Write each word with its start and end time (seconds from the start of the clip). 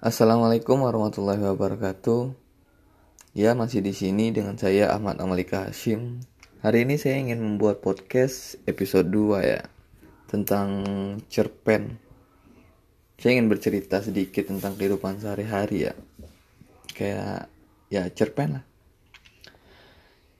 Assalamualaikum 0.00 0.80
warahmatullahi 0.80 1.44
wabarakatuh. 1.44 2.32
Ya, 3.36 3.52
masih 3.52 3.84
di 3.84 3.92
sini 3.92 4.32
dengan 4.32 4.56
saya 4.56 4.96
Ahmad 4.96 5.20
Amalika 5.20 5.68
Hashim. 5.68 6.24
Hari 6.64 6.88
ini 6.88 6.96
saya 6.96 7.20
ingin 7.20 7.36
membuat 7.36 7.84
podcast 7.84 8.56
episode 8.64 9.12
2 9.12 9.44
ya 9.44 9.60
tentang 10.24 10.68
cerpen. 11.28 12.00
Saya 13.20 13.36
ingin 13.36 13.52
bercerita 13.52 14.00
sedikit 14.00 14.48
tentang 14.48 14.80
kehidupan 14.80 15.20
sehari-hari 15.20 15.92
ya. 15.92 15.94
Kayak 16.96 17.52
ya 17.92 18.08
cerpen 18.08 18.56
lah. 18.56 18.64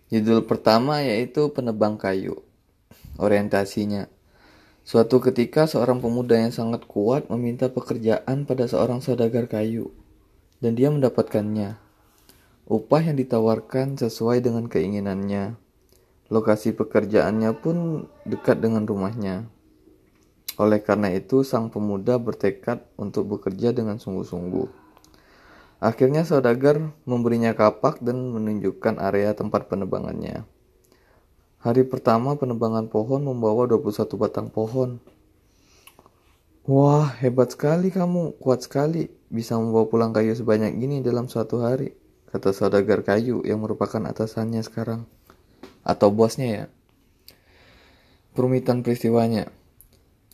Judul 0.09 0.49
pertama 0.49 1.05
yaitu 1.05 1.53
Penebang 1.53 2.01
Kayu. 2.01 2.41
Orientasinya 3.21 4.09
Suatu 4.91 5.23
ketika 5.23 5.71
seorang 5.71 6.03
pemuda 6.03 6.35
yang 6.35 6.51
sangat 6.51 6.83
kuat 6.83 7.31
meminta 7.31 7.71
pekerjaan 7.71 8.43
pada 8.43 8.67
seorang 8.67 8.99
saudagar 8.99 9.47
kayu, 9.47 9.95
dan 10.59 10.75
dia 10.75 10.91
mendapatkannya. 10.91 11.79
Upah 12.67 12.99
yang 12.99 13.15
ditawarkan 13.15 13.95
sesuai 13.95 14.43
dengan 14.43 14.67
keinginannya. 14.67 15.55
Lokasi 16.27 16.75
pekerjaannya 16.75 17.55
pun 17.63 18.11
dekat 18.27 18.59
dengan 18.59 18.83
rumahnya. 18.83 19.47
Oleh 20.59 20.83
karena 20.83 21.15
itu, 21.15 21.47
sang 21.47 21.71
pemuda 21.71 22.19
bertekad 22.19 22.83
untuk 22.99 23.31
bekerja 23.31 23.71
dengan 23.71 24.03
sungguh-sungguh. 24.03 24.67
Akhirnya 25.79 26.27
saudagar 26.27 26.83
memberinya 27.07 27.55
kapak 27.55 28.03
dan 28.03 28.35
menunjukkan 28.35 28.99
area 28.99 29.39
tempat 29.39 29.71
penebangannya. 29.71 30.43
Hari 31.61 31.85
pertama 31.85 32.41
penebangan 32.41 32.89
pohon 32.89 33.21
membawa 33.21 33.69
21 33.69 34.17
batang 34.17 34.49
pohon. 34.49 34.97
Wah, 36.65 37.13
hebat 37.21 37.53
sekali 37.53 37.93
kamu, 37.93 38.41
kuat 38.41 38.65
sekali. 38.65 39.13
Bisa 39.29 39.61
membawa 39.61 39.85
pulang 39.85 40.17
kayu 40.17 40.33
sebanyak 40.33 40.73
ini 40.81 41.05
dalam 41.05 41.29
suatu 41.29 41.61
hari, 41.61 41.93
kata 42.33 42.57
saudagar 42.57 43.05
kayu 43.05 43.45
yang 43.45 43.61
merupakan 43.61 44.01
atasannya 44.09 44.65
sekarang. 44.65 45.05
Atau 45.85 46.09
bosnya 46.09 46.49
ya. 46.49 46.65
Perumitan 48.33 48.81
peristiwanya. 48.81 49.53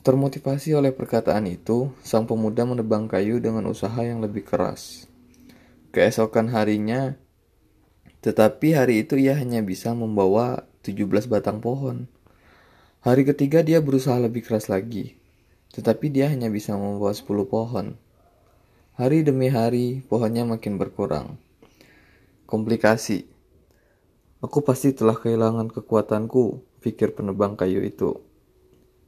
Termotivasi 0.07 0.79
oleh 0.79 0.95
perkataan 0.95 1.51
itu, 1.51 1.91
sang 2.07 2.31
pemuda 2.31 2.63
menebang 2.63 3.11
kayu 3.11 3.43
dengan 3.43 3.67
usaha 3.67 3.99
yang 3.99 4.23
lebih 4.23 4.47
keras. 4.47 5.11
Keesokan 5.91 6.55
harinya, 6.55 7.19
tetapi 8.23 8.79
hari 8.79 9.03
itu 9.03 9.19
ia 9.19 9.35
hanya 9.35 9.59
bisa 9.67 9.91
membawa 9.91 10.71
17 10.87 11.27
batang 11.27 11.59
pohon. 11.59 12.07
Hari 13.03 13.27
ketiga 13.27 13.67
dia 13.67 13.83
berusaha 13.83 14.15
lebih 14.23 14.47
keras 14.47 14.71
lagi, 14.71 15.19
tetapi 15.75 16.15
dia 16.15 16.31
hanya 16.31 16.47
bisa 16.47 16.79
membawa 16.79 17.11
10 17.11 17.27
pohon. 17.51 17.99
Hari 18.95 19.27
demi 19.27 19.51
hari, 19.51 20.07
pohonnya 20.07 20.47
makin 20.47 20.79
berkurang. 20.79 21.43
Komplikasi. 22.47 23.27
Aku 24.39 24.63
pasti 24.63 24.95
telah 24.95 25.19
kehilangan 25.19 25.75
kekuatanku, 25.75 26.63
pikir 26.81 27.19
penebang 27.19 27.59
kayu 27.59 27.83
itu. 27.83 28.23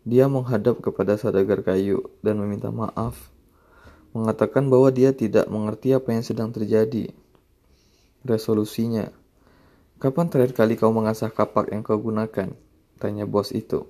Dia 0.03 0.27
menghadap 0.27 0.83
kepada 0.83 1.15
saudagar 1.15 1.63
kayu 1.63 2.11
dan 2.27 2.43
meminta 2.43 2.75
maaf, 2.75 3.31
mengatakan 4.11 4.67
bahwa 4.67 4.91
dia 4.91 5.15
tidak 5.15 5.47
mengerti 5.47 5.95
apa 5.95 6.11
yang 6.11 6.27
sedang 6.27 6.51
terjadi. 6.51 7.15
Resolusinya, 8.27 9.15
Kapan 9.99 10.31
terakhir 10.31 10.55
kali 10.55 10.79
kau 10.79 10.95
mengasah 10.95 11.27
kapak 11.27 11.75
yang 11.75 11.83
kau 11.83 11.99
gunakan? 11.99 12.55
Tanya 13.03 13.27
bos 13.27 13.51
itu. 13.51 13.83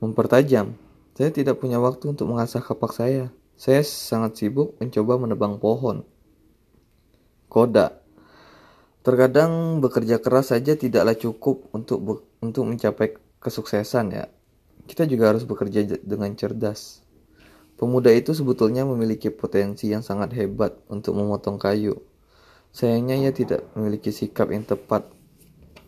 Mempertajam. 0.00 0.72
Saya 1.12 1.28
tidak 1.28 1.60
punya 1.60 1.76
waktu 1.76 2.16
untuk 2.16 2.32
mengasah 2.32 2.64
kapak 2.64 2.96
saya. 2.96 3.28
Saya 3.52 3.84
sangat 3.84 4.40
sibuk 4.40 4.80
mencoba 4.80 5.20
menebang 5.20 5.60
pohon. 5.60 6.08
Koda. 7.52 8.00
Terkadang 9.04 9.84
bekerja 9.84 10.24
keras 10.24 10.56
saja 10.56 10.72
tidaklah 10.72 11.12
cukup 11.12 11.68
untuk 11.76 12.24
untuk 12.40 12.64
mencapai 12.64 13.20
kesuksesan 13.44 14.16
ya. 14.16 14.24
Kita 14.88 15.04
juga 15.04 15.36
harus 15.36 15.44
bekerja 15.44 16.00
dengan 16.00 16.32
cerdas. 16.32 17.04
Pemuda 17.76 18.08
itu 18.08 18.32
sebetulnya 18.32 18.88
memiliki 18.88 19.28
potensi 19.28 19.92
yang 19.92 20.00
sangat 20.00 20.32
hebat 20.32 20.80
untuk 20.88 21.12
memotong 21.20 21.60
kayu. 21.60 22.00
Sayangnya 22.70 23.18
ia 23.18 23.32
tidak 23.34 23.66
memiliki 23.74 24.14
sikap 24.14 24.54
yang 24.54 24.62
tepat 24.62 25.19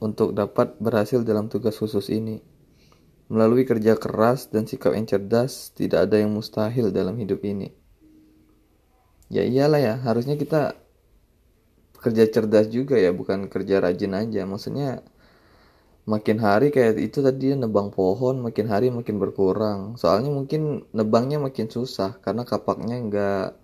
untuk 0.03 0.35
dapat 0.35 0.75
berhasil 0.83 1.23
dalam 1.23 1.47
tugas 1.47 1.79
khusus 1.79 2.11
ini. 2.11 2.43
Melalui 3.31 3.63
kerja 3.63 3.95
keras 3.95 4.51
dan 4.51 4.67
sikap 4.67 4.93
yang 4.99 5.07
cerdas, 5.07 5.71
tidak 5.73 6.11
ada 6.11 6.19
yang 6.19 6.35
mustahil 6.35 6.91
dalam 6.91 7.15
hidup 7.17 7.41
ini. 7.47 7.71
Ya 9.31 9.47
iyalah 9.47 9.81
ya, 9.81 9.95
harusnya 10.03 10.35
kita 10.35 10.75
kerja 12.03 12.27
cerdas 12.29 12.67
juga 12.69 12.99
ya, 12.99 13.15
bukan 13.15 13.47
kerja 13.47 13.79
rajin 13.79 14.13
aja. 14.19 14.43
Maksudnya 14.45 15.07
makin 16.05 16.43
hari 16.43 16.75
kayak 16.75 16.99
itu 16.99 17.23
tadi 17.23 17.55
nebang 17.55 17.95
pohon, 17.95 18.43
makin 18.43 18.67
hari 18.67 18.91
makin 18.91 19.23
berkurang. 19.23 19.95
Soalnya 19.97 20.35
mungkin 20.35 20.85
nebangnya 20.91 21.39
makin 21.39 21.71
susah 21.71 22.19
karena 22.21 22.43
kapaknya 22.43 22.99
nggak 22.99 23.63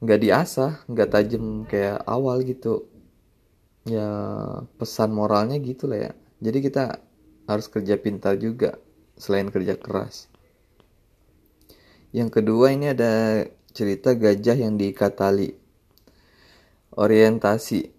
nggak 0.00 0.20
diasah 0.24 0.72
nggak 0.88 1.08
tajam 1.12 1.44
kayak 1.68 2.00
awal 2.08 2.40
gitu 2.40 2.88
ya 3.84 4.08
pesan 4.76 5.12
moralnya 5.14 5.56
gitu 5.60 5.88
lah 5.88 6.10
ya. 6.10 6.12
Jadi 6.40 6.58
kita 6.64 7.00
harus 7.48 7.66
kerja 7.68 7.96
pintar 8.00 8.36
juga 8.40 8.76
selain 9.20 9.48
kerja 9.52 9.76
keras. 9.76 10.30
Yang 12.10 12.42
kedua 12.42 12.74
ini 12.74 12.90
ada 12.90 13.44
cerita 13.70 14.18
gajah 14.18 14.58
yang 14.58 14.74
diikat 14.74 15.14
tali 15.14 15.54
orientasi. 16.94 17.94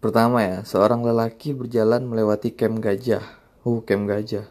Pertama 0.00 0.40
ya 0.40 0.56
seorang 0.64 1.04
lelaki 1.04 1.52
berjalan 1.52 2.08
melewati 2.08 2.56
kem 2.56 2.80
gajah. 2.80 3.20
Uh 3.60 3.84
kem 3.84 4.08
gajah. 4.08 4.48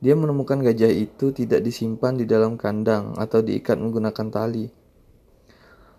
Dia 0.00 0.16
menemukan 0.16 0.60
gajah 0.60 0.88
itu 0.92 1.32
tidak 1.32 1.64
disimpan 1.64 2.16
di 2.16 2.24
dalam 2.24 2.56
kandang 2.56 3.16
atau 3.16 3.44
diikat 3.44 3.76
menggunakan 3.76 4.28
tali. 4.32 4.68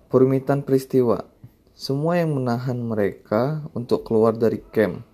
Perumitan 0.09 0.65
peristiwa. 0.65 1.21
Semua 1.77 2.17
yang 2.17 2.33
menahan 2.33 2.81
mereka 2.81 3.61
untuk 3.77 4.01
keluar 4.01 4.33
dari 4.33 4.65
camp 4.73 5.05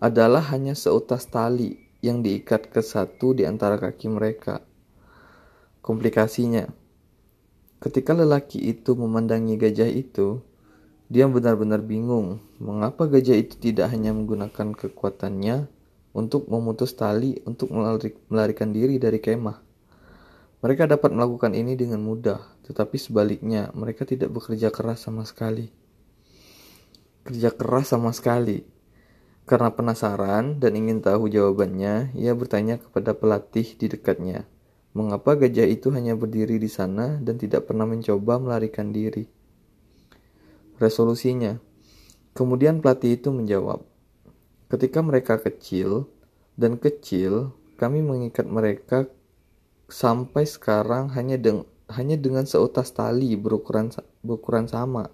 adalah 0.00 0.40
hanya 0.48 0.72
seutas 0.72 1.28
tali 1.28 1.76
yang 2.00 2.24
diikat 2.24 2.72
ke 2.72 2.80
satu 2.80 3.36
di 3.36 3.44
antara 3.44 3.76
kaki 3.76 4.08
mereka. 4.08 4.64
Komplikasinya, 5.84 6.64
ketika 7.84 8.16
lelaki 8.16 8.64
itu 8.64 8.96
memandangi 8.96 9.60
gajah 9.60 9.92
itu, 9.92 10.40
dia 11.12 11.28
benar-benar 11.28 11.84
bingung 11.84 12.40
mengapa 12.56 13.04
gajah 13.04 13.36
itu 13.36 13.60
tidak 13.60 13.92
hanya 13.92 14.16
menggunakan 14.16 14.72
kekuatannya 14.72 15.68
untuk 16.16 16.48
memutus 16.48 16.96
tali 16.96 17.44
untuk 17.44 17.76
melarikan 18.32 18.72
diri 18.72 18.96
dari 18.96 19.20
kemah. 19.20 19.60
Mereka 20.64 20.88
dapat 20.88 21.12
melakukan 21.12 21.52
ini 21.52 21.76
dengan 21.76 22.00
mudah, 22.00 22.40
tetapi 22.64 22.96
sebaliknya, 22.96 23.68
mereka 23.76 24.08
tidak 24.08 24.32
bekerja 24.32 24.72
keras 24.72 25.04
sama 25.04 25.28
sekali. 25.28 25.79
Kerja 27.20 27.52
keras 27.52 27.92
sama 27.92 28.16
sekali. 28.16 28.64
Karena 29.44 29.74
penasaran 29.74 30.62
dan 30.62 30.72
ingin 30.78 31.02
tahu 31.02 31.26
jawabannya, 31.26 32.14
ia 32.14 32.32
bertanya 32.32 32.78
kepada 32.78 33.12
pelatih 33.18 33.76
di 33.76 33.90
dekatnya, 33.90 34.46
mengapa 34.94 35.34
gajah 35.34 35.66
itu 35.66 35.90
hanya 35.90 36.14
berdiri 36.14 36.56
di 36.56 36.70
sana 36.70 37.18
dan 37.18 37.34
tidak 37.34 37.66
pernah 37.66 37.84
mencoba 37.84 38.38
melarikan 38.38 38.94
diri. 38.94 39.26
Resolusinya, 40.78 41.58
kemudian 42.32 42.78
pelatih 42.78 43.18
itu 43.18 43.34
menjawab, 43.34 43.82
ketika 44.70 45.02
mereka 45.02 45.36
kecil 45.42 46.06
dan 46.54 46.78
kecil, 46.78 47.52
kami 47.74 48.06
mengikat 48.06 48.46
mereka 48.46 49.10
sampai 49.90 50.46
sekarang 50.46 51.10
hanya 51.12 51.36
dengan 51.36 51.66
hanya 51.90 52.14
dengan 52.14 52.46
seutas 52.46 52.94
tali 52.94 53.34
berukuran 53.34 53.90
berukuran 54.22 54.70
sama. 54.70 55.10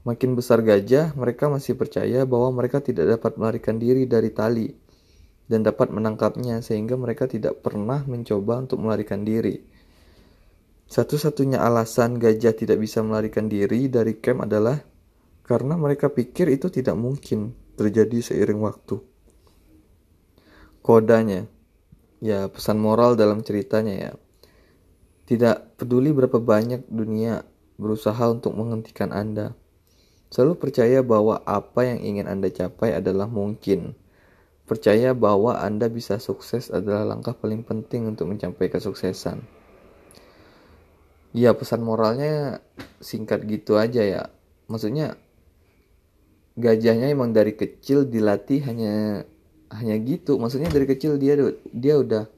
Makin 0.00 0.32
besar 0.32 0.64
gajah, 0.64 1.12
mereka 1.12 1.52
masih 1.52 1.76
percaya 1.76 2.24
bahwa 2.24 2.56
mereka 2.56 2.80
tidak 2.80 3.20
dapat 3.20 3.36
melarikan 3.36 3.76
diri 3.76 4.08
dari 4.08 4.32
tali 4.32 4.72
dan 5.50 5.60
dapat 5.60 5.92
menangkapnya 5.92 6.64
sehingga 6.64 6.96
mereka 6.96 7.28
tidak 7.28 7.60
pernah 7.60 8.00
mencoba 8.08 8.64
untuk 8.64 8.80
melarikan 8.80 9.26
diri. 9.26 9.60
Satu-satunya 10.88 11.60
alasan 11.60 12.16
gajah 12.16 12.56
tidak 12.56 12.80
bisa 12.80 13.04
melarikan 13.04 13.46
diri 13.46 13.86
dari 13.92 14.16
camp 14.18 14.48
adalah 14.48 14.80
karena 15.44 15.76
mereka 15.76 16.08
pikir 16.08 16.48
itu 16.48 16.72
tidak 16.72 16.96
mungkin 16.96 17.52
terjadi 17.76 18.24
seiring 18.24 18.58
waktu. 18.62 18.98
Kodanya, 20.80 21.44
ya 22.24 22.48
pesan 22.48 22.80
moral 22.80 23.20
dalam 23.20 23.44
ceritanya 23.44 23.94
ya 23.96 24.12
tidak 25.30 25.78
peduli 25.78 26.10
berapa 26.10 26.42
banyak 26.42 26.90
dunia 26.90 27.46
berusaha 27.78 28.18
untuk 28.26 28.50
menghentikan 28.58 29.14
Anda. 29.14 29.54
Selalu 30.30 30.62
percaya 30.62 31.02
bahwa 31.02 31.42
apa 31.42 31.90
yang 31.90 31.98
ingin 32.06 32.30
Anda 32.30 32.54
capai 32.54 32.94
adalah 32.94 33.26
mungkin. 33.26 33.98
Percaya 34.62 35.10
bahwa 35.10 35.58
Anda 35.58 35.90
bisa 35.90 36.22
sukses 36.22 36.70
adalah 36.70 37.02
langkah 37.02 37.34
paling 37.34 37.66
penting 37.66 38.06
untuk 38.06 38.30
mencapai 38.30 38.70
kesuksesan. 38.70 39.42
Iya 41.34 41.54
pesan 41.58 41.82
moralnya 41.82 42.62
singkat 43.02 43.42
gitu 43.50 43.74
aja 43.74 44.06
ya. 44.06 44.22
Maksudnya 44.70 45.18
gajahnya 46.54 47.10
emang 47.10 47.34
dari 47.34 47.58
kecil 47.58 48.06
dilatih 48.06 48.62
hanya 48.70 49.26
hanya 49.74 49.96
gitu. 49.98 50.38
Maksudnya 50.38 50.70
dari 50.70 50.86
kecil 50.86 51.18
dia 51.18 51.34
dia 51.74 51.94
udah 51.98 52.30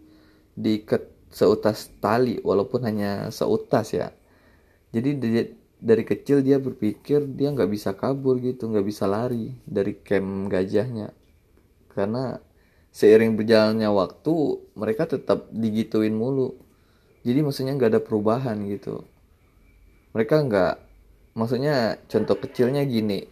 diikat 0.56 1.12
seutas 1.28 1.92
tali 2.00 2.40
walaupun 2.40 2.84
hanya 2.88 3.28
seutas 3.28 3.92
ya. 3.92 4.16
Jadi 4.92 5.20
dari 5.82 6.06
kecil 6.06 6.46
dia 6.46 6.62
berpikir 6.62 7.26
dia 7.26 7.50
nggak 7.50 7.66
bisa 7.66 7.90
kabur 7.98 8.38
gitu, 8.38 8.70
nggak 8.70 8.86
bisa 8.86 9.10
lari 9.10 9.50
dari 9.66 9.98
camp 9.98 10.46
gajahnya. 10.46 11.10
Karena 11.90 12.38
seiring 12.94 13.34
berjalannya 13.34 13.90
waktu 13.90 14.34
mereka 14.78 15.10
tetap 15.10 15.50
digituin 15.50 16.14
mulu. 16.14 16.54
Jadi 17.26 17.38
maksudnya 17.42 17.74
nggak 17.74 17.98
ada 17.98 18.02
perubahan 18.02 18.62
gitu. 18.70 19.02
Mereka 20.14 20.46
nggak 20.46 20.74
maksudnya 21.34 21.98
contoh 22.06 22.38
kecilnya 22.38 22.86
gini. 22.86 23.26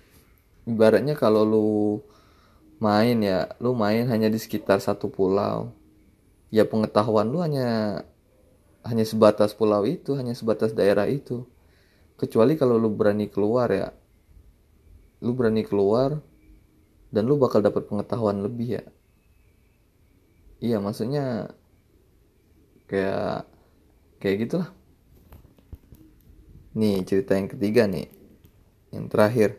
Ibaratnya 0.67 1.15
kalau 1.15 1.47
lu 1.47 1.71
main 2.83 3.15
ya 3.23 3.47
lu 3.63 3.79
main 3.79 4.11
hanya 4.11 4.27
di 4.27 4.43
sekitar 4.43 4.83
satu 4.83 5.07
pulau. 5.07 5.71
Ya 6.51 6.67
pengetahuan 6.67 7.31
lu 7.31 7.39
hanya 7.47 8.03
hanya 8.83 9.07
sebatas 9.07 9.55
pulau 9.55 9.87
itu 9.87 10.19
hanya 10.19 10.35
sebatas 10.35 10.75
daerah 10.75 11.07
itu 11.07 11.47
kecuali 12.21 12.61
kalau 12.61 12.77
lu 12.77 12.93
berani 12.93 13.33
keluar 13.33 13.73
ya. 13.73 13.89
Lu 15.25 15.33
berani 15.33 15.65
keluar 15.65 16.21
dan 17.09 17.25
lu 17.25 17.41
bakal 17.41 17.65
dapat 17.65 17.89
pengetahuan 17.89 18.45
lebih 18.45 18.77
ya. 18.77 18.85
Iya 20.61 20.77
maksudnya 20.85 21.57
kayak 22.85 23.49
kayak 24.21 24.37
gitulah. 24.45 24.69
Nih 26.77 27.01
cerita 27.09 27.41
yang 27.41 27.49
ketiga 27.49 27.89
nih. 27.89 28.13
Yang 28.93 29.07
terakhir. 29.09 29.51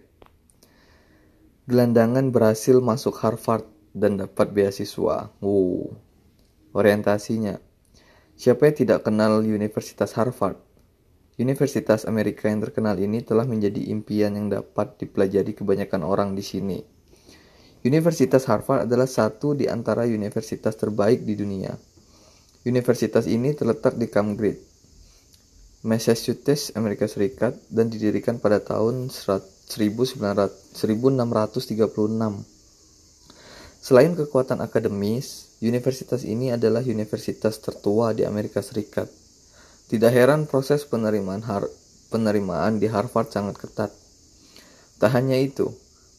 Gelandangan 1.66 2.30
berhasil 2.30 2.78
masuk 2.78 3.18
Harvard 3.18 3.66
dan 3.98 4.22
dapat 4.22 4.54
beasiswa. 4.54 5.34
Wow 5.42 5.98
orientasinya. 6.74 7.60
Siapa 8.36 8.72
yang 8.72 8.76
tidak 8.76 9.00
kenal 9.06 9.44
Universitas 9.44 10.16
Harvard 10.18 10.58
Universitas 11.42 12.06
Amerika 12.06 12.46
yang 12.54 12.62
terkenal 12.62 13.02
ini 13.02 13.26
telah 13.26 13.50
menjadi 13.50 13.90
impian 13.90 14.38
yang 14.38 14.54
dapat 14.54 15.02
dipelajari 15.02 15.58
kebanyakan 15.58 16.06
orang 16.06 16.38
di 16.38 16.46
sini. 16.46 16.78
Universitas 17.82 18.46
Harvard 18.46 18.86
adalah 18.86 19.10
satu 19.10 19.58
di 19.58 19.66
antara 19.66 20.06
universitas 20.06 20.78
terbaik 20.78 21.26
di 21.26 21.34
dunia. 21.34 21.74
Universitas 22.62 23.26
ini 23.26 23.58
terletak 23.58 23.98
di 23.98 24.06
Cambridge, 24.06 24.62
Massachusetts, 25.82 26.78
Amerika 26.78 27.10
Serikat 27.10 27.58
dan 27.74 27.90
didirikan 27.90 28.38
pada 28.38 28.62
tahun 28.62 29.10
1636. 29.10 30.62
Selain 33.82 34.14
kekuatan 34.14 34.62
akademis, 34.62 35.58
universitas 35.58 36.22
ini 36.22 36.54
adalah 36.54 36.86
universitas 36.86 37.58
tertua 37.58 38.14
di 38.14 38.30
Amerika 38.30 38.62
Serikat. 38.62 39.21
Tidak 39.92 40.08
heran 40.08 40.48
proses 40.48 40.88
penerimaan 40.88 41.44
penerimaan 42.08 42.80
di 42.80 42.88
Harvard 42.88 43.28
sangat 43.28 43.60
ketat. 43.60 43.92
Tak 45.04 45.12
hanya 45.12 45.36
itu, 45.36 45.68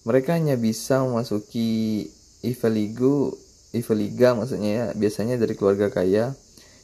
mereka 0.04 0.36
hanya 0.36 0.60
bisa 0.60 1.00
memasuki 1.00 2.04
Ivy 2.44 2.68
League 2.68 3.32
Ivy 3.72 3.94
Liga 3.96 4.36
maksudnya 4.36 4.70
ya 4.76 4.86
biasanya 4.92 5.40
dari 5.40 5.56
keluarga 5.56 5.88
kaya. 5.88 6.36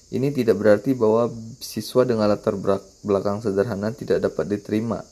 Ini 0.09 0.33
tidak 0.33 0.57
berarti 0.57 0.97
bahwa 0.97 1.29
siswa 1.61 2.09
dengan 2.09 2.33
latar 2.33 2.57
belakang 3.05 3.45
sederhana 3.45 3.93
tidak 3.93 4.25
dapat 4.25 4.49
diterima. 4.49 5.05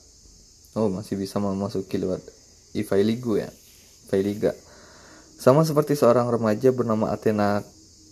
Oh 0.72 0.88
masih 0.88 1.20
bisa 1.20 1.36
memasuki 1.36 2.00
lewat 2.00 2.24
Ivy 2.72 3.00
Liga 3.04 3.48
ya 3.48 3.50
Ivy 4.08 4.20
Liga 4.24 4.52
sama 5.36 5.68
seperti 5.68 5.92
seorang 5.96 6.32
remaja 6.32 6.72
bernama 6.72 7.12
Athena 7.12 7.60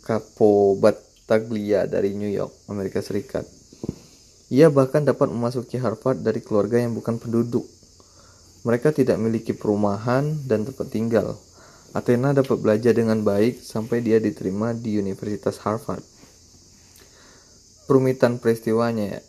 Capo 0.05 0.77
Battaglia 0.77 1.89
dari 1.89 2.13
New 2.13 2.29
York 2.29 2.69
Amerika 2.69 3.01
Serikat 3.01 3.54
ia 4.55 4.71
bahkan 4.71 5.03
dapat 5.03 5.35
memasuki 5.35 5.83
Harvard 5.83 6.23
dari 6.23 6.39
keluarga 6.39 6.79
yang 6.79 6.95
bukan 6.95 7.19
penduduk 7.19 7.67
mereka 8.65 8.97
tidak 8.97 9.21
memiliki 9.21 9.53
perumahan 9.53 10.41
dan 10.49 10.65
tempat 10.65 10.89
tinggal. 10.89 11.37
Athena 11.93 12.33
dapat 12.33 12.59
belajar 12.59 12.97
dengan 12.97 13.21
baik 13.21 13.61
sampai 13.61 14.01
dia 14.01 14.19
diterima 14.19 14.73
di 14.73 14.99
Universitas 14.99 15.61
Harvard. 15.63 16.03
Perumitan 17.85 18.41
peristiwanya 18.41 19.21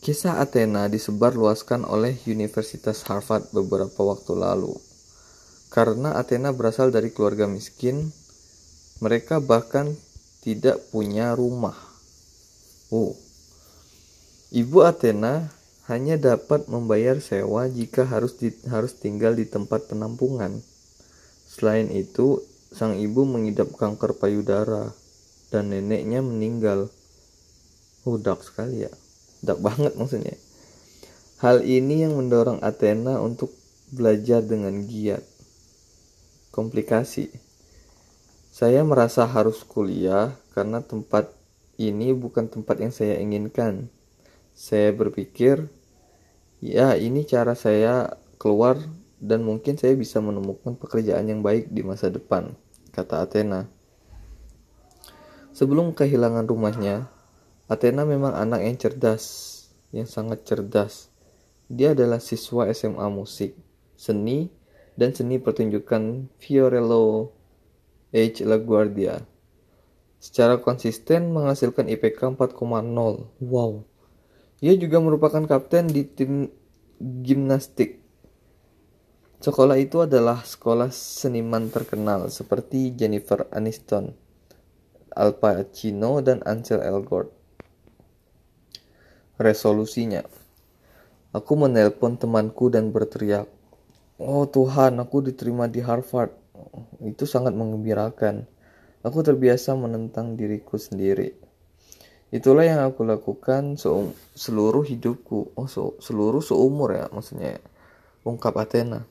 Kisah 0.00 0.40
Athena 0.40 0.88
disebar 0.88 1.36
luaskan 1.36 1.84
oleh 1.84 2.16
Universitas 2.24 3.04
Harvard 3.04 3.52
beberapa 3.52 4.00
waktu 4.00 4.32
lalu. 4.32 4.72
Karena 5.68 6.16
Athena 6.16 6.56
berasal 6.56 6.88
dari 6.88 7.12
keluarga 7.12 7.44
miskin, 7.44 8.08
mereka 9.04 9.44
bahkan 9.44 9.92
tidak 10.40 10.80
punya 10.88 11.36
rumah. 11.36 11.76
Oh. 12.88 13.12
Ibu 14.50 14.82
Athena 14.82 15.46
hanya 15.86 16.18
dapat 16.18 16.66
membayar 16.66 17.22
sewa 17.22 17.70
jika 17.70 18.02
harus 18.02 18.34
di, 18.34 18.50
harus 18.66 18.98
tinggal 18.98 19.38
di 19.38 19.46
tempat 19.46 19.86
penampungan. 19.86 20.58
Selain 21.46 21.86
itu, 21.86 22.42
sang 22.74 22.98
ibu 22.98 23.22
mengidap 23.22 23.70
kanker 23.78 24.18
payudara 24.18 24.90
dan 25.54 25.70
neneknya 25.70 26.18
meninggal. 26.18 26.90
Oh, 28.02 28.18
dark 28.18 28.42
sekali 28.42 28.86
ya. 28.86 28.92
Dark 29.38 29.62
banget 29.62 29.94
maksudnya. 29.94 30.34
Hal 31.38 31.62
ini 31.62 32.02
yang 32.02 32.18
mendorong 32.18 32.58
Athena 32.66 33.22
untuk 33.22 33.54
belajar 33.94 34.42
dengan 34.42 34.82
giat. 34.82 35.22
Komplikasi. 36.50 37.30
Saya 38.50 38.82
merasa 38.82 39.30
harus 39.30 39.62
kuliah 39.62 40.34
karena 40.58 40.82
tempat 40.82 41.30
ini 41.78 42.10
bukan 42.10 42.50
tempat 42.50 42.82
yang 42.82 42.90
saya 42.90 43.14
inginkan. 43.22 43.86
Saya 44.60 44.92
berpikir 44.92 45.72
ya 46.60 46.92
ini 46.92 47.24
cara 47.24 47.56
saya 47.56 48.20
keluar 48.36 48.76
dan 49.16 49.40
mungkin 49.40 49.80
saya 49.80 49.96
bisa 49.96 50.20
menemukan 50.20 50.76
pekerjaan 50.76 51.32
yang 51.32 51.40
baik 51.40 51.72
di 51.72 51.80
masa 51.80 52.12
depan, 52.12 52.52
kata 52.92 53.24
Athena. 53.24 53.72
Sebelum 55.56 55.96
kehilangan 55.96 56.44
rumahnya, 56.44 57.08
Athena 57.72 58.04
memang 58.04 58.36
anak 58.36 58.60
yang 58.60 58.76
cerdas, 58.76 59.24
yang 59.96 60.04
sangat 60.04 60.44
cerdas. 60.44 61.08
Dia 61.72 61.96
adalah 61.96 62.20
siswa 62.20 62.68
SMA 62.68 63.08
musik, 63.08 63.56
seni, 63.96 64.52
dan 64.92 65.16
seni 65.16 65.40
pertunjukan 65.40 66.28
Fiorello 66.36 67.32
H. 68.12 68.44
LaGuardia. 68.44 69.24
Secara 70.20 70.60
konsisten 70.60 71.32
menghasilkan 71.32 71.88
IPK 71.88 72.36
4,0. 72.36 72.60
Wow. 73.40 73.88
Ia 74.60 74.76
juga 74.76 75.00
merupakan 75.00 75.40
kapten 75.48 75.88
di 75.88 76.04
tim 76.04 76.52
gimnastik. 77.00 78.04
Sekolah 79.40 79.80
itu 79.80 80.04
adalah 80.04 80.44
sekolah 80.44 80.92
seniman 80.92 81.72
terkenal 81.72 82.28
seperti 82.28 82.92
Jennifer 82.92 83.48
Aniston, 83.56 84.12
Al 85.16 85.40
Pacino, 85.40 86.20
dan 86.20 86.44
Ansel 86.44 86.84
Elgort. 86.84 87.32
Resolusinya, 89.40 90.20
aku 91.32 91.52
menelpon 91.56 92.20
temanku 92.20 92.68
dan 92.68 92.92
berteriak, 92.92 93.48
"Oh 94.20 94.44
Tuhan, 94.44 95.00
aku 95.00 95.24
diterima 95.24 95.72
di 95.72 95.80
Harvard." 95.80 96.36
Itu 97.00 97.24
sangat 97.24 97.56
mengembirakan. 97.56 98.44
Aku 99.00 99.24
terbiasa 99.24 99.72
menentang 99.72 100.36
diriku 100.36 100.76
sendiri. 100.76 101.32
Itulah 102.30 102.62
yang 102.62 102.80
aku 102.86 103.02
lakukan 103.02 103.74
se 103.74 103.90
seluruh 104.38 104.86
hidupku. 104.86 105.50
Oh, 105.58 105.66
so 105.66 105.98
seluruh 105.98 106.38
seumur 106.38 106.94
ya 106.94 107.10
maksudnya. 107.10 107.58
Ya. 107.58 107.60
Ungkap 108.22 108.54
Athena 108.54 109.02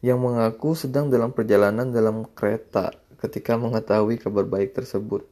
yang 0.00 0.20
mengaku 0.20 0.76
sedang 0.76 1.12
dalam 1.12 1.32
perjalanan 1.32 1.88
dalam 1.92 2.28
kereta 2.32 2.92
ketika 3.20 3.56
mengetahui 3.56 4.20
kabar 4.20 4.44
baik 4.44 4.76
tersebut. 4.76 5.24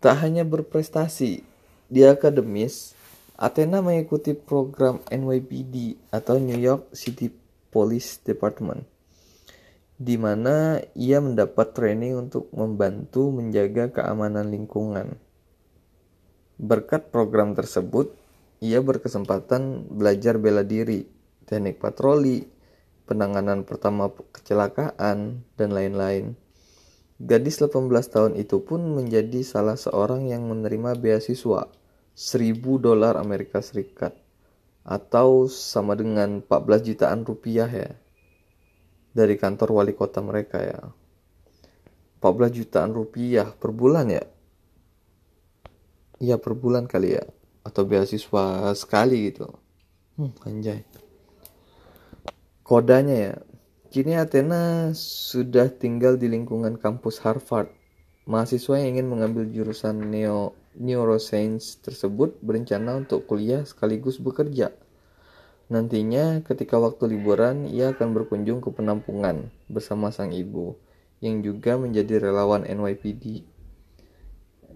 Tak 0.00 0.16
hanya 0.24 0.48
berprestasi 0.48 1.44
di 1.92 2.00
akademis, 2.02 2.96
Athena 3.36 3.84
mengikuti 3.84 4.32
program 4.32 5.00
NYPD 5.12 5.96
atau 6.08 6.40
New 6.40 6.56
York 6.56 6.92
City 6.96 7.28
Police 7.68 8.16
Department, 8.24 8.82
di 10.00 10.16
mana 10.16 10.80
ia 10.96 11.20
mendapat 11.20 11.76
training 11.76 12.16
untuk 12.28 12.48
membantu 12.56 13.28
menjaga 13.28 13.92
keamanan 13.92 14.48
lingkungan. 14.48 15.20
Berkat 16.60 17.08
program 17.08 17.56
tersebut, 17.56 18.12
ia 18.60 18.84
berkesempatan 18.84 19.88
belajar 19.88 20.36
bela 20.36 20.60
diri, 20.60 21.08
teknik 21.48 21.80
patroli, 21.80 22.44
penanganan 23.08 23.64
pertama 23.64 24.12
kecelakaan, 24.12 25.40
dan 25.56 25.68
lain-lain. 25.72 26.36
Gadis 27.16 27.64
18 27.64 27.88
tahun 28.12 28.32
itu 28.36 28.60
pun 28.60 28.80
menjadi 28.92 29.40
salah 29.40 29.80
seorang 29.80 30.28
yang 30.28 30.44
menerima 30.52 31.00
beasiswa 31.00 31.68
1000 32.12 32.60
dolar 32.80 33.16
Amerika 33.16 33.64
Serikat 33.64 34.16
atau 34.84 35.44
sama 35.48 35.96
dengan 35.96 36.44
14 36.44 36.88
jutaan 36.92 37.24
rupiah 37.24 37.68
ya 37.68 37.92
dari 39.12 39.36
kantor 39.36 39.80
wali 39.80 39.92
kota 39.92 40.24
mereka 40.24 40.64
ya 40.64 40.80
14 42.24 42.56
jutaan 42.56 42.96
rupiah 42.96 43.52
per 43.52 43.72
bulan 43.76 44.08
ya 44.08 44.24
iya 46.20 46.36
per 46.36 46.54
bulan 46.54 46.86
kali 46.86 47.16
ya. 47.16 47.24
Atau 47.66 47.88
beasiswa 47.88 48.70
sekali 48.76 49.32
gitu. 49.32 49.48
Hmm, 50.20 50.36
anjay. 50.44 50.84
Kodanya 52.62 53.16
ya. 53.16 53.34
Kini 53.90 54.14
Athena 54.14 54.94
sudah 54.94 55.66
tinggal 55.66 56.14
di 56.14 56.30
lingkungan 56.30 56.78
kampus 56.78 57.18
Harvard. 57.26 57.74
Mahasiswa 58.30 58.78
yang 58.78 58.94
ingin 58.94 59.10
mengambil 59.10 59.50
jurusan 59.50 60.14
neo 60.14 60.54
neuroscience 60.78 61.82
tersebut 61.82 62.38
berencana 62.38 63.02
untuk 63.02 63.26
kuliah 63.26 63.66
sekaligus 63.66 64.22
bekerja. 64.22 64.70
Nantinya, 65.70 66.42
ketika 66.42 66.78
waktu 66.78 67.14
liburan, 67.14 67.66
ia 67.66 67.94
akan 67.94 68.14
berkunjung 68.14 68.58
ke 68.62 68.70
penampungan 68.74 69.50
bersama 69.70 70.10
sang 70.10 70.34
ibu, 70.34 70.74
yang 71.22 71.42
juga 71.46 71.78
menjadi 71.78 72.18
relawan 72.18 72.66
NYPD. 72.66 73.46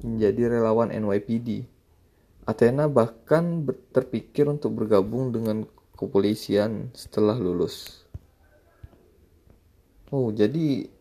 Menjadi 0.04 0.52
relawan 0.52 0.92
NYPD. 0.92 1.64
Athena 2.44 2.92
bahkan 2.92 3.64
terpikir 3.88 4.44
untuk 4.44 4.76
bergabung 4.76 5.32
dengan 5.32 5.64
kepolisian 5.96 6.92
setelah 6.92 7.40
lulus. 7.40 8.04
Oh, 10.12 10.28
jadi 10.28 10.92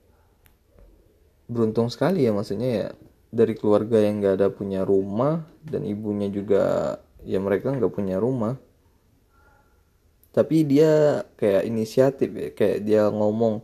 beruntung 1.52 1.92
sekali 1.92 2.24
ya 2.24 2.32
maksudnya 2.32 2.70
ya 2.72 2.88
dari 3.34 3.54
keluarga 3.60 4.00
yang 4.00 4.24
gak 4.24 4.36
ada 4.40 4.48
punya 4.48 4.88
rumah 4.88 5.44
dan 5.68 5.84
ibunya 5.84 6.32
juga 6.32 6.96
ya 7.28 7.40
mereka 7.40 7.72
nggak 7.72 7.94
punya 7.94 8.20
rumah 8.20 8.60
tapi 10.34 10.66
dia 10.66 11.24
kayak 11.38 11.64
inisiatif 11.70 12.30
ya 12.34 12.50
kayak 12.52 12.80
dia 12.84 13.04
ngomong 13.10 13.62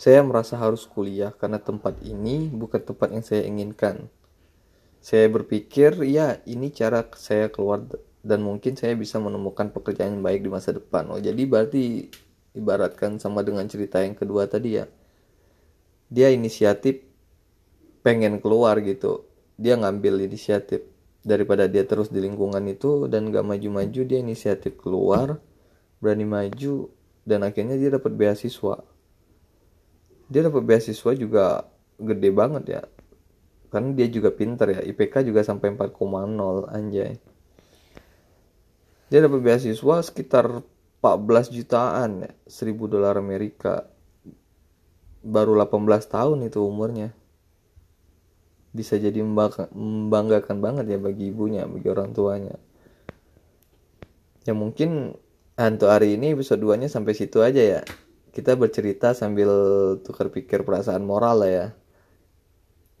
saya 0.00 0.24
merasa 0.24 0.56
harus 0.56 0.88
kuliah 0.88 1.28
karena 1.36 1.60
tempat 1.60 2.00
ini 2.00 2.48
bukan 2.48 2.80
tempat 2.80 3.08
yang 3.12 3.24
saya 3.24 3.44
inginkan 3.44 4.08
saya 5.00 5.32
berpikir 5.32 5.96
ya 6.04 6.44
ini 6.44 6.68
cara 6.76 7.08
saya 7.16 7.48
keluar 7.48 7.88
dan 8.20 8.44
mungkin 8.44 8.76
saya 8.76 8.92
bisa 8.92 9.16
menemukan 9.16 9.72
pekerjaan 9.72 10.20
yang 10.20 10.24
baik 10.24 10.44
di 10.44 10.50
masa 10.52 10.76
depan. 10.76 11.08
Oh 11.08 11.16
jadi 11.16 11.40
berarti 11.48 12.12
ibaratkan 12.52 13.16
sama 13.16 13.40
dengan 13.40 13.64
cerita 13.64 14.04
yang 14.04 14.12
kedua 14.12 14.44
tadi 14.44 14.76
ya. 14.76 14.84
Dia 16.12 16.28
inisiatif 16.28 17.00
pengen 18.04 18.44
keluar 18.44 18.76
gitu. 18.84 19.24
Dia 19.56 19.80
ngambil 19.80 20.28
inisiatif. 20.28 20.84
Daripada 21.20 21.68
dia 21.68 21.84
terus 21.84 22.08
di 22.08 22.20
lingkungan 22.20 22.64
itu 22.64 23.04
dan 23.04 23.28
gak 23.28 23.44
maju-maju 23.44 24.00
dia 24.08 24.18
inisiatif 24.24 24.80
keluar 24.80 25.36
berani 26.00 26.24
maju 26.24 26.88
dan 27.28 27.44
akhirnya 27.44 27.76
dia 27.76 27.92
dapat 27.92 28.12
beasiswa. 28.16 28.80
Dia 30.32 30.40
dapat 30.48 30.64
beasiswa 30.64 31.12
juga 31.12 31.68
gede 32.00 32.32
banget 32.32 32.64
ya 32.68 32.82
karena 33.70 33.94
dia 33.94 34.10
juga 34.10 34.34
pinter 34.34 34.74
ya 34.74 34.80
IPK 34.82 35.30
juga 35.30 35.46
sampai 35.46 35.70
4,0 35.78 35.94
anjay. 36.66 37.22
Dia 39.10 39.18
dapat 39.22 39.40
beasiswa 39.42 39.96
sekitar 40.02 40.62
14 41.02 41.54
jutaan 41.54 42.26
ya 42.26 42.30
1000 42.50 42.90
dolar 42.90 43.14
Amerika. 43.14 43.86
Baru 45.22 45.54
18 45.54 45.86
tahun 46.10 46.50
itu 46.50 46.58
umurnya. 46.66 47.14
Bisa 48.74 48.98
jadi 48.98 49.22
membanggakan 49.22 50.58
banget 50.58 50.90
ya 50.90 50.98
bagi 50.98 51.30
ibunya 51.30 51.66
bagi 51.66 51.86
orang 51.90 52.10
tuanya. 52.10 52.58
Ya 54.46 54.54
mungkin 54.54 55.14
untuk 55.54 55.90
hari 55.90 56.18
ini 56.18 56.34
episode 56.34 56.58
2 56.58 56.74
nya 56.82 56.88
sampai 56.90 57.14
situ 57.14 57.38
aja 57.38 57.62
ya. 57.62 57.82
Kita 58.30 58.54
bercerita 58.54 59.14
sambil 59.14 59.50
tukar 60.06 60.30
pikir 60.30 60.62
perasaan 60.62 61.02
moral 61.02 61.42
lah 61.42 61.50
ya 61.50 61.66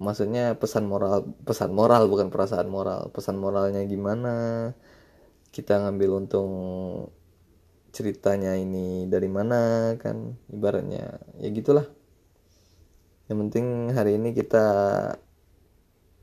maksudnya 0.00 0.56
pesan 0.56 0.88
moral 0.88 1.28
pesan 1.44 1.76
moral 1.76 2.08
bukan 2.08 2.32
perasaan 2.32 2.66
moral. 2.72 3.12
Pesan 3.12 3.36
moralnya 3.36 3.84
gimana? 3.84 4.34
Kita 5.52 5.84
ngambil 5.84 6.24
untung 6.24 6.52
ceritanya 7.92 8.56
ini 8.56 9.04
dari 9.06 9.28
mana 9.28 9.94
kan? 10.00 10.40
Ibaratnya 10.48 11.20
ya 11.38 11.48
gitulah. 11.52 11.86
Yang 13.28 13.38
penting 13.46 13.66
hari 13.94 14.16
ini 14.18 14.34
kita 14.34 14.66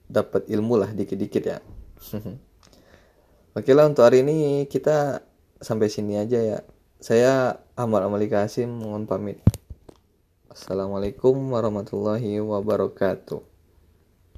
dapat 0.10 0.50
ilmu 0.50 0.76
lah 0.82 0.90
dikit-dikit 0.92 1.44
ya. 1.46 1.60
Oke 3.58 3.72
lah 3.78 3.88
untuk 3.88 4.04
hari 4.04 4.26
ini 4.26 4.66
kita 4.66 5.22
sampai 5.62 5.88
sini 5.88 6.18
aja 6.18 6.40
ya. 6.42 6.60
Saya 6.98 7.62
Ahmad 7.78 8.02
Amali 8.02 8.26
Kasim 8.26 8.74
mohon 8.74 9.06
pamit. 9.06 9.38
Assalamualaikum 10.50 11.38
warahmatullahi 11.54 12.42
wabarakatuh 12.42 13.47